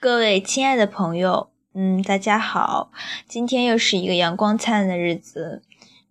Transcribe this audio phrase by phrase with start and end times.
[0.00, 2.90] 各位亲爱的朋友，嗯，大家好，
[3.28, 5.62] 今天又是一个阳光灿烂的日子，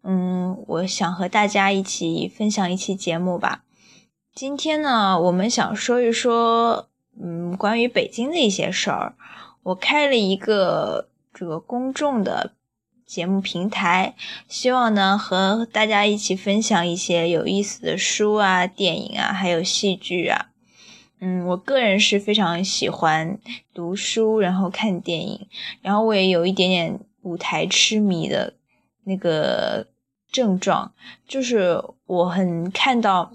[0.04, 3.64] 嗯，我想和大家一起分享一期节目吧。
[4.34, 6.88] 今天呢，我们想说一说，
[7.22, 9.16] 嗯，关于北京的一些事儿。
[9.64, 12.54] 我开了一个这个公众的
[13.06, 14.16] 节目平台，
[14.48, 20.51] 希望呢和大家一起分享一些有意思的书啊、电影啊，还有戏剧啊。
[21.24, 23.38] 嗯，我个人是非常喜欢
[23.76, 25.48] 读书，然后看电影，
[25.84, 28.56] 然后我也有一点点舞台痴迷的
[29.04, 29.86] 那个
[30.32, 30.92] 症状，
[31.28, 33.32] 就是我很看到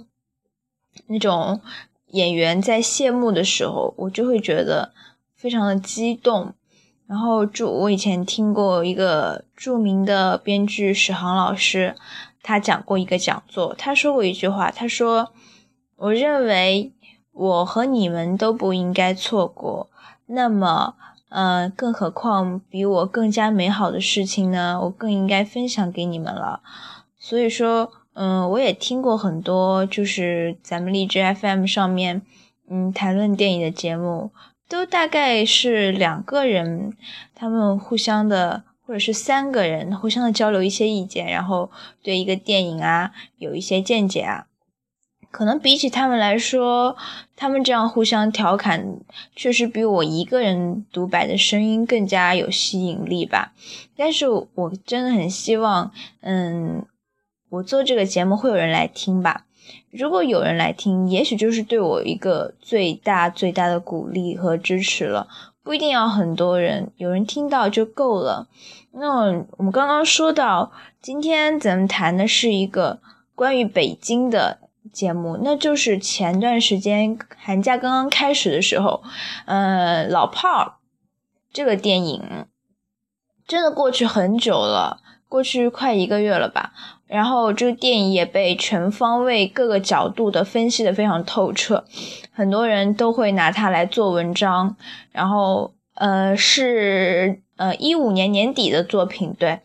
[1.06, 1.60] 那种
[2.08, 4.92] 演员在谢幕的时候，我就会觉得
[5.36, 6.52] 非常的激动。
[7.06, 11.94] 然后，就我以前听过一个著名的编剧史航老师，
[12.42, 15.32] 他讲过一个讲座，他说过一句话，他说
[15.94, 16.90] ：“我认为。”
[17.36, 19.88] 我和你们都不应该错过。
[20.24, 20.94] 那么，
[21.28, 24.80] 嗯，更何况比我更加美好的事情呢？
[24.84, 26.60] 我更应该分享给你们了。
[27.18, 32.22] 所以说，嗯，我也听过很多，就是咱们荔枝 FM 上面，
[32.70, 34.30] 嗯，谈论电影的节目，
[34.66, 36.94] 都大概是两个人，
[37.34, 41.70] 他们互相的，或者是三个人互相的交流一些意见，然后
[42.02, 44.46] 对一个电影啊有一些见解啊。
[45.30, 46.96] 可能比起他们来说，
[47.36, 48.98] 他们这样互相调侃，
[49.34, 53.52] 确实比我一个人独白的声音更加有吸引力吧。
[53.96, 56.86] 但是我真的很希望，嗯，
[57.50, 59.44] 我做这个节目会有人来听吧。
[59.90, 65.28] 如果有人来听，也许就是对我一个最大最大的鼓励和支持了。
[65.62, 68.48] 不一定要很多人，有人听到就够了。
[68.92, 73.00] 那我们刚刚说到，今天咱们谈的是一个
[73.34, 74.60] 关于北京的。
[74.92, 79.02] 节目，那就是前段时间寒假刚刚开始的时候，
[79.44, 80.72] 呃，老炮儿
[81.52, 82.46] 这个电影
[83.46, 86.72] 真的过去很久了，过去快一个月了吧。
[87.06, 91.84] 然后这个电影也被全方位各个角度的分析的非常透彻，
[92.32, 94.76] 很多人都会拿它来做文章。
[95.12, 99.60] 然后，呃，是呃一五年年底的作品，对。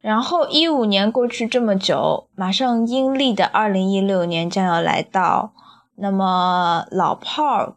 [0.00, 5.52] 然后一五年过去这么久，马上阴历的二零一六年将要来到。
[6.00, 7.74] 那么老炮儿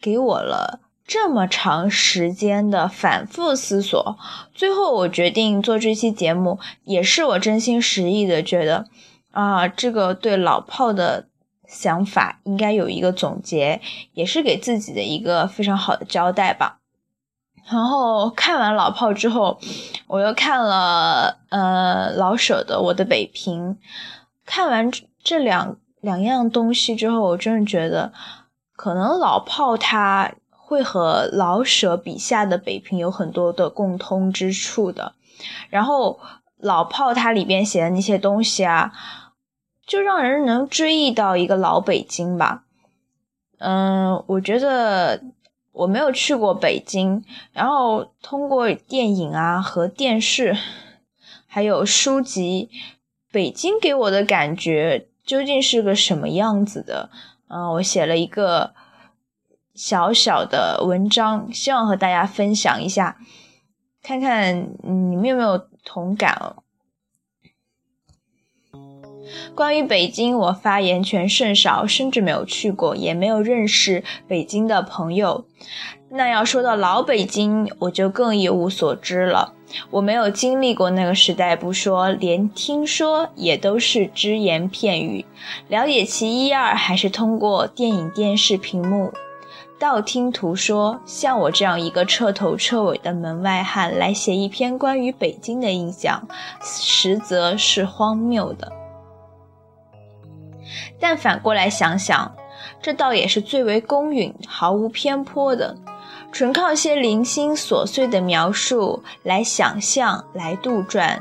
[0.00, 4.16] 给我了这么长时间的反复思索，
[4.54, 8.86] 最后我决定做这期节目，也是我真心实意的觉得
[9.32, 11.26] 啊，这个对老炮的
[11.68, 13.82] 想法应该有一个总结，
[14.14, 16.79] 也是给自己的一个非常好的交代吧。
[17.68, 19.58] 然后看完老炮之后，
[20.08, 23.74] 我又看了呃老舍的《我的北平》。
[24.44, 24.90] 看完
[25.22, 28.12] 这两两样东西之后，我真的觉得，
[28.74, 35.12] 可能老炮他会和老舍笔下的北平有很多的共通之处的。
[35.68, 36.18] 然后
[36.56, 38.92] 老炮他里边写的那些东西啊，
[39.86, 42.64] 就让人能追忆到一个老北京吧。
[43.58, 45.22] 嗯，我觉得。
[45.80, 50.54] 我没有去过北京，然后通过电影啊和电视，
[51.46, 52.68] 还有书籍，
[53.32, 57.08] 北京给我的感觉究竟是个什么样子的？
[57.48, 58.74] 嗯，我写了一个
[59.74, 63.16] 小小的文章，希望和大家分享一下，
[64.02, 66.59] 看看你们有没有同感哦。
[69.54, 75.44] 关于北京，我发言权甚少，甚至没有去过，也没有认识北京的朋友。
[76.08, 79.52] 那要说到老北京，我就更一无所知了。
[79.90, 85.24] 我没有经历过那个时代不说，连听说也都是只言片语，
[85.68, 89.12] 了解其一二还是通过电影、电视屏幕。
[89.78, 96.26] 道听途说，像我这样一个彻头彻尾的门外汉来写一篇关于北京的印象，
[96.62, 98.79] 实则是荒谬的。
[100.98, 102.34] 但反过来想想，
[102.82, 105.76] 这倒也是最为公允、毫无偏颇的，
[106.32, 111.18] 纯靠些零星琐碎的描述来想象、来杜撰。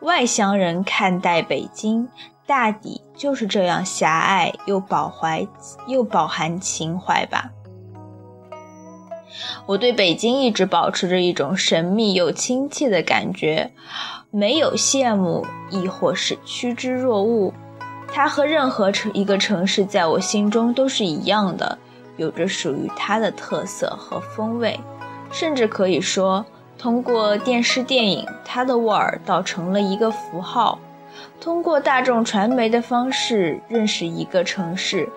[0.00, 2.08] 外乡人看待北京，
[2.44, 5.46] 大抵就是这样狭隘又饱怀
[5.86, 7.50] 又饱含情怀吧。
[9.66, 13.72] 我对北京一直保持着一种神秘又亲切的感觉，
[14.30, 17.54] 没有羡慕，亦或是趋之若鹜。
[18.14, 21.78] 它和任何城一个城市在我心中都是一样的，
[22.18, 24.78] 有着属于它的特色和风味，
[25.32, 26.44] 甚至可以说，
[26.76, 30.78] 通过电视电影，它的沃尔倒成了一个符号。
[31.40, 35.08] 通过大众传媒的方式认识一个城市，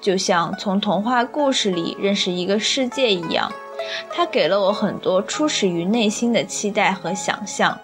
[0.00, 3.50] 就像从童话故事里认识一个世界一样。
[4.12, 7.78] 它给了我很多初始于内心的期待和想象。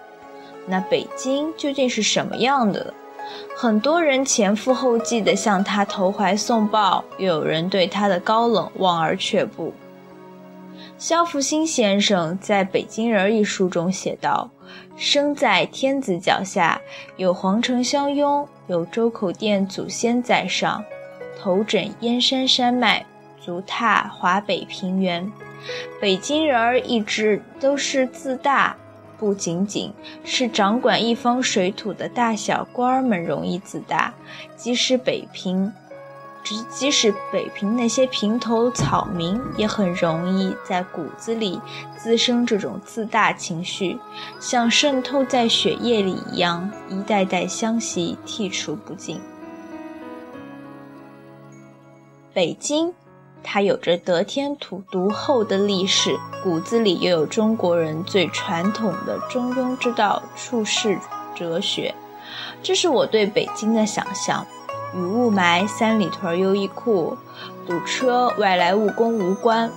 [0.67, 2.93] 那北京究竟是什么样的？
[3.55, 9.73] 很多人前赴后继地向他投怀送抱，又有人对他的高冷望而却步。
[10.97, 14.49] 肖复兴先生在《北京人》一书中写道
[14.97, 16.79] ：“生在天子脚下，
[17.17, 20.83] 有皇城相拥，有周口店祖先在上，
[21.39, 23.05] 头枕燕山山脉，
[23.39, 25.29] 足踏华北平原。
[26.01, 28.75] 北京人儿一直都是自大。”
[29.19, 29.91] 不仅仅
[30.23, 34.13] 是掌管一方水土的大小官儿们容易自大，
[34.55, 35.71] 即使北平，
[36.43, 41.59] 即即使北平那些平头草民也很容易在骨子里
[41.97, 43.99] 滋生这种自大情绪，
[44.39, 49.19] 像渗透在血液里一样，一代代相袭，剔除不尽。
[52.33, 52.93] 北京。
[53.43, 54.55] 它有着得天
[54.91, 60.97] 独厚的历史，骨子里又有中国人最传统的中庸之道处世
[61.33, 61.93] 哲学。
[62.61, 64.45] 这是我对北京的想象，
[64.93, 67.17] 与雾霾、三里屯优衣库、
[67.65, 69.71] 堵车、外来务工无关。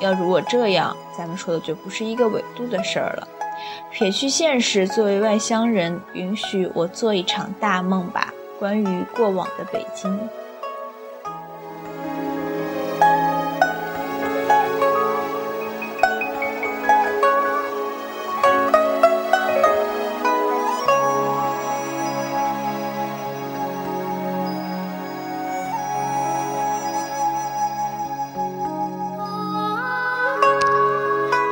[0.00, 3.28] 要如果这样，咱们说的就不是一个纬度的事儿了。
[3.92, 10.18] 撇去现实，作为外乡人，允许我做一场大梦吧，关于过往的北京。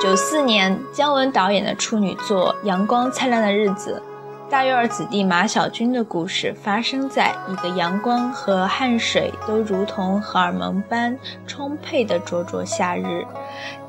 [0.00, 4.02] 九四年，姜文导演的处女作《阳光灿烂的日子》，
[4.50, 11.14] 大院儿子弟马小军的故事发生在一个阳光和汗水都如同荷尔蒙般
[11.46, 13.26] 充沛的灼灼夏日，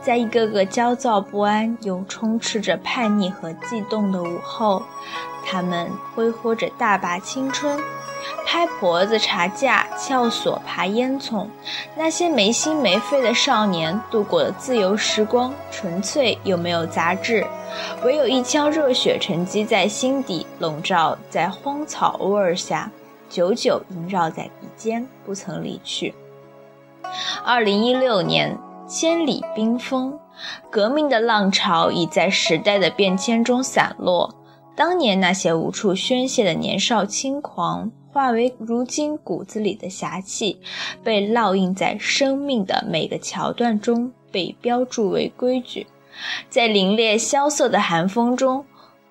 [0.02, 4.84] 在一个个焦躁不安又充斥着叛逆和悸动的午后，
[5.46, 7.80] 他们挥霍着大把青春。
[8.52, 11.48] 拍婆子、查架、撬锁、爬烟囱，
[11.96, 17.48] 那些没心没肺的少年度过的自由时光，纯粹又没有杂质，
[18.04, 22.92] 唯有一腔热血沉积在心底，笼罩在荒草味儿下，
[23.30, 26.14] 久久萦绕在鼻尖，不曾离去。
[27.46, 30.20] 二零一六年，千里冰封，
[30.70, 34.36] 革命的浪潮已在时代的变迁中散落，
[34.76, 37.90] 当年那些无处宣泄的年少轻狂。
[38.12, 40.60] 化为如今骨子里的侠气，
[41.04, 45.88] 被烙印在生命的每个桥段中，被标注为规矩。
[46.50, 48.66] 在凛冽萧瑟的寒风中，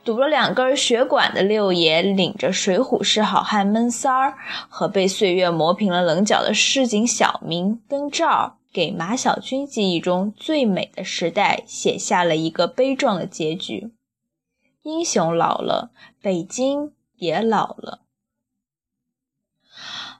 [0.04, 4.34] 堵了两根血管的六爷领着水浒式好汉闷三儿
[4.68, 13.90] 和被岁月磨平了棱角的市井小民灯罩，给马小军记忆中最美的时代写下了一个悲壮的结局。
[14.82, 15.90] 英雄老了，
[16.22, 18.00] 北京也老了。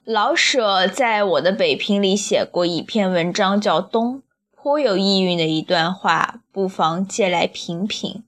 [0.04, 4.16] 老舍在我的北平里写过一篇文章，叫《冬》，
[4.56, 8.24] 颇有意蕴的一段话，不妨借来品品。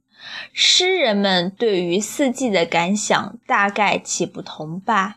[0.53, 5.17] 诗人们对于四季的感想，大概其不同吧。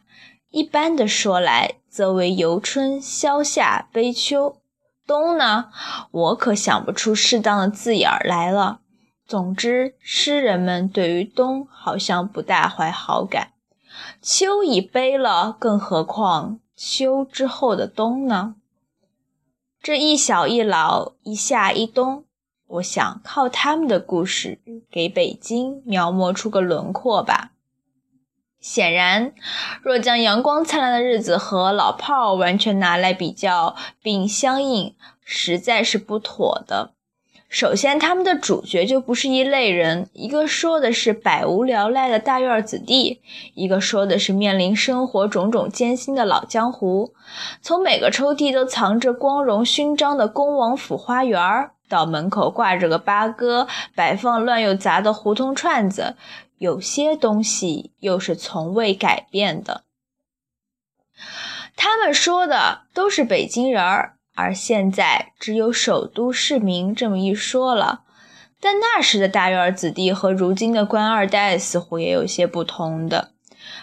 [0.50, 4.58] 一般的说来，则为游春、消夏、悲秋。
[5.06, 5.66] 冬呢，
[6.10, 8.80] 我可想不出适当的字眼儿来了。
[9.28, 13.50] 总之，诗人们对于冬好像不大怀好感。
[14.22, 18.56] 秋已悲了，更何况秋之后的冬呢？
[19.82, 22.26] 这一小一老，一夏一冬，
[22.68, 24.60] 我想靠他们的故事
[24.90, 27.52] 给北京描摹出个轮廓吧。
[28.60, 29.32] 显然，
[29.84, 36.95] 若将阳光灿烂的日子和老炮儿完全拿来比较并相应，实在是不妥的。
[37.56, 43.22] 首先，他们的主角就不是一类人，一个说的是百无聊赖的大院子弟，
[43.54, 47.14] 一个说的是面临生活种种艰辛的老江湖。
[47.62, 51.40] 从每个抽屉都藏着光荣勋章的恭王府花园，
[51.88, 56.18] 到门口挂着个八哥，摆放乱又杂的胡同串子，
[56.58, 59.86] 有些东西又是从未改变的。
[61.78, 64.15] 他们说的都是北京人儿。
[64.36, 68.04] 而现在只有首都市民这么一说了，
[68.60, 73.32] 但那时的大院儿子弟和如今的官二代似乎也有些不同的。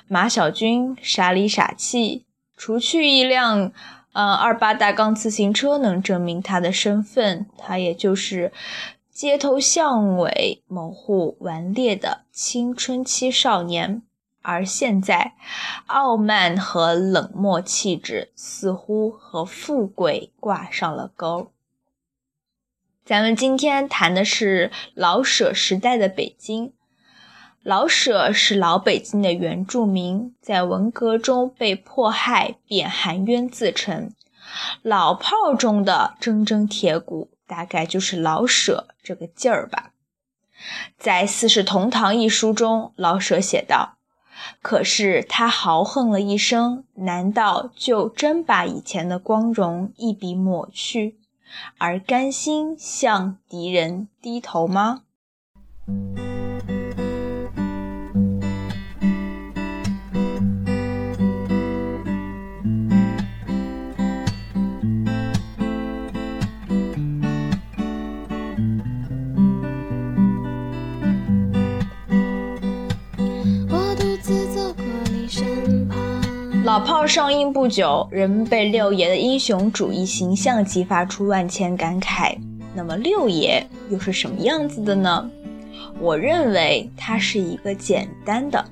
[0.07, 3.73] 马小军傻里傻气，除去一辆
[4.13, 8.53] 呃二八大杠自行车能证明他的身份，他也就是
[9.11, 14.03] 街头巷尾某户顽劣的青春期少年。
[14.43, 15.35] 而现在，
[15.87, 21.53] 傲慢和冷漠气质似乎和富贵挂上了钩。
[23.05, 26.73] 咱们今天谈的是老舍时代的北京。
[27.63, 34.13] 老舍是老北京的原住民，在文革中被迫害，便含冤自沉。
[34.83, 39.93] 老炮中的铮铮铁骨，大概就是老舍这个劲儿吧。
[40.99, 43.99] 在《四世同堂》一书中，老舍写道
[44.61, 51.19] ：“可是他豪横了一生，难道就真把以前的光荣一笔抹去，
[51.79, 55.03] 而甘心向敌人低头吗？”
[76.73, 82.35] 老炮上映不久，人们被六爷的英雄主义形象激发出万千感慨。
[82.75, 85.31] 那么六爷又是什么样子的呢？
[86.01, 88.65] 我认为他是一个简单的，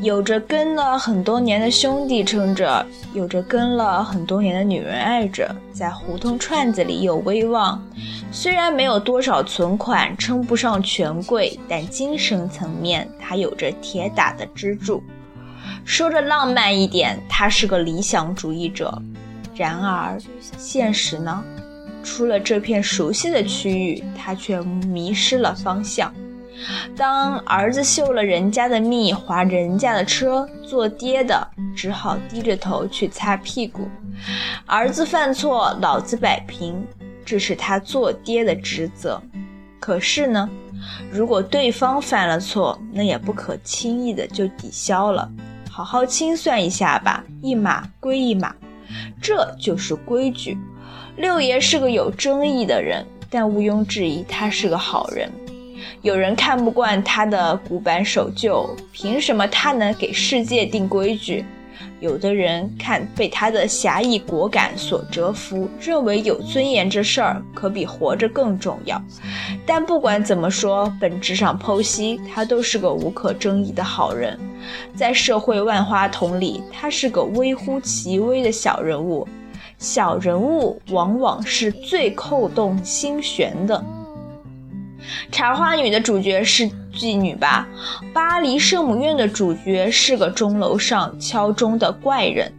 [0.00, 7.78] 有着跟了很多年的兄弟撑着，有着跟了很多年的女人爱着，在胡同串子里有威望。
[8.32, 15.02] 虽然没有多少存款，称不上权贵，但精神层面他有着铁打的支柱。
[15.84, 19.02] 说着浪漫一点，他是个理想主义者。
[19.54, 20.18] 然而，
[20.56, 21.42] 现实呢？
[22.02, 26.12] 出了这片熟悉的区域，他却迷失了方向。
[26.96, 33.88] 当儿子嗅了人家的蜜，划人家的车，做爹的只好低着头去擦屁股。
[34.66, 36.82] 儿子犯错，老子摆平，
[37.24, 39.20] 这是他做爹的职责。
[39.78, 40.48] 可是呢，
[41.10, 45.30] 如果对方犯了错，那也不可轻易的就抵消了。
[45.80, 48.54] 好好清算一下吧，一码归一码，
[49.18, 50.58] 这就是规矩。
[51.16, 55.30] 六爷是个有争议的人，但毋庸置疑，他是个好人。
[56.02, 61.46] 有人看不惯他的古板守旧，凭什么他能给世界定规矩？
[62.00, 69.00] 有的人看被他的侠义果敢所折服，认为有尊严这事儿可比活着更重要。
[69.66, 74.38] 但不管怎么说，本质上剖析，他都是个无可争议的好人。
[74.94, 79.28] 在社会万花筒里，他是个微乎其微的小人物。
[79.78, 83.82] 小人物往往是最扣动心弦的。
[85.30, 87.68] 茶花女的主角是妓女吧？
[88.12, 92.52] 巴黎圣母院的主角是个钟楼上敲钟的怪人。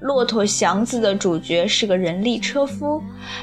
[0.00, 3.02] 骆驼祥子的主角是个人力车夫。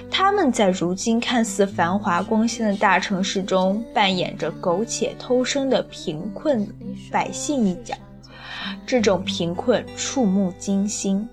[0.09, 6.67] 他们在如今看似繁华光鲜的大城市中，扮演着苟且偷生的贫困
[7.11, 7.93] 百姓一角。
[8.85, 11.27] 这种贫困触目惊心。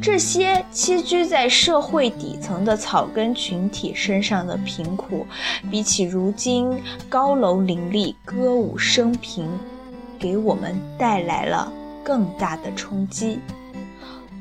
[0.00, 5.26] 这些栖居在社会底层的草根群体身上的贫苦，
[5.70, 9.48] 比起如今高楼林立、歌舞升平，
[10.18, 13.38] 给我们带来了更大的冲击。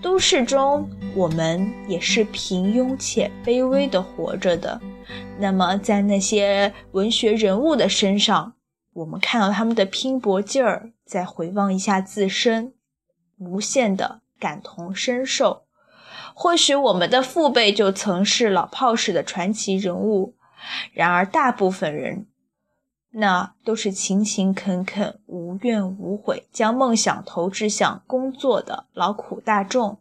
[0.01, 4.81] 都市中，我们也是平庸且卑微的活着的。
[5.37, 8.53] 那么，在那些文学人物的身上，
[8.93, 12.73] 我们看到他们的拼搏劲儿，再回望一下自身，
[13.37, 14.20] 无限的。
[14.41, 15.65] 感同身受，
[16.33, 20.33] 或许我们的父辈就曾是老炮式的传奇人物，
[20.91, 22.25] 然而大部分人，
[23.11, 29.99] 那都是勤勤恳恳、无怨无悔，将梦想投掷向工作的劳苦大众。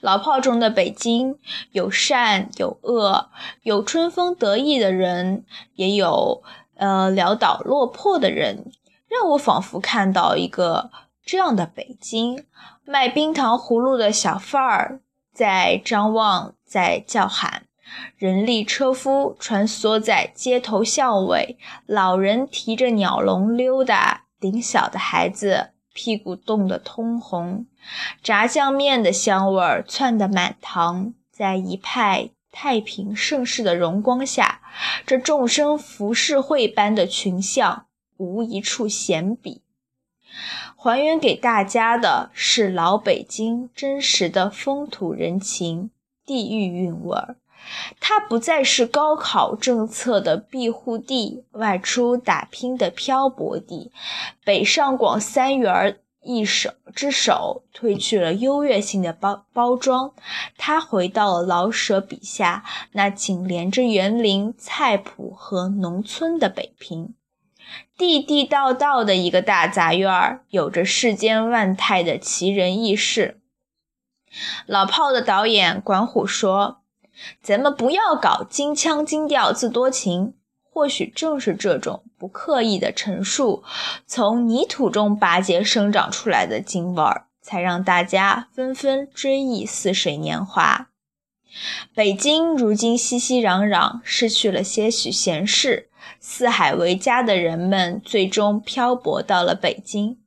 [0.00, 1.36] 老炮中的北京，
[1.72, 3.30] 有善有恶，
[3.64, 5.44] 有春风得意的人，
[5.74, 6.44] 也有
[6.76, 8.70] 呃潦倒落魄的人，
[9.08, 10.92] 让我仿佛看到一个。
[11.24, 12.44] 这样的北京，
[12.84, 15.00] 卖冰糖葫芦的小贩儿
[15.32, 17.62] 在张望，在叫喊；
[18.16, 27.66] 人力车夫穿梭在街头巷尾，老人提着鸟笼溜达，顶小的孩子屁股冻得通红。
[28.22, 34.60] 炸酱面的香味儿窜得满堂，在一派太平盛世的荣光下，
[35.06, 37.86] 这众生浮世绘般的群像，
[38.18, 39.63] 无一处闲比。
[40.76, 45.90] 还原给大家的是老北京真实的风土人情、
[46.26, 47.36] 地域韵味儿。
[47.98, 53.90] 它不再是高考政策的庇护地，外出打拼的漂泊地。
[54.44, 60.12] 北上广三元一手之首褪去了优越性的包包装，
[60.58, 67.14] 它回到了老舍笔下那紧连着园林、菜圃和农村的北平。
[67.96, 73.40] 地地道道的一个大杂院儿，有着世间万态的奇人异事。
[74.66, 76.82] 老炮的导演管虎说
[77.40, 80.34] ：“咱们不要搞金腔金调自多情。
[80.62, 83.62] 或许正是这种不刻意的陈述，
[84.08, 90.88] 从泥土中拔节生长出来的京味儿，才让大家纷纷追忆似水年华。
[91.94, 95.88] 北京如今熙熙攘攘，失去了些许闲适，
[96.20, 100.18] 四海为家的人们最终漂泊到了北京。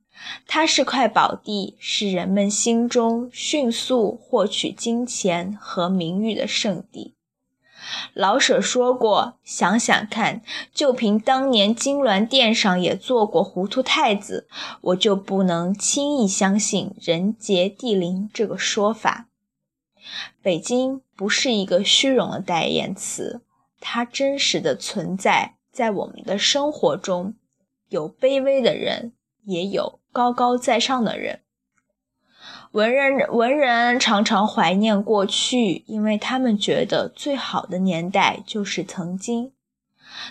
[0.46, 7.14] 它是块宝地，是人们心中迅速获取金钱和名誉的圣地。
[8.12, 10.42] 老舍说过：“想想看，
[10.74, 14.48] 就凭当年金銮殿上也做过糊涂太子，
[14.80, 19.28] 我就不能轻易相信‘人杰地灵’这个说法。
[20.42, 23.42] 北京不是一个虚荣的代言词，
[23.80, 27.36] 它真实的存在在我们的生活中，
[27.88, 29.12] 有卑微的人，
[29.44, 31.42] 也有高高在上的人。”
[32.72, 39.52] 文人文人常常怀念过去，因为他们觉得最好的年代就是曾经。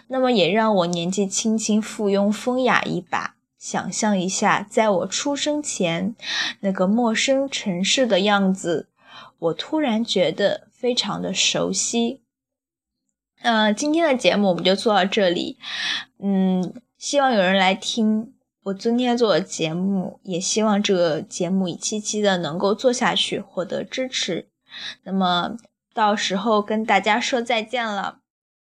[0.09, 6.13] 那么，也让我年纪轻轻附庸风雅一把，想象一下，在我出生前
[6.59, 8.89] 那个陌生城市的样子，
[9.39, 12.26] 我突然觉得非常的熟悉。
[13.41, 15.57] 嗯，今天的节目我们就做到这里。
[16.19, 18.33] 嗯，希望有人来听。
[18.63, 24.49] 我今天做的节目，也希望这个节目一期期的能够做下去，获得支持。
[25.03, 25.55] 那么
[25.93, 28.19] 到时候跟大家说再见了。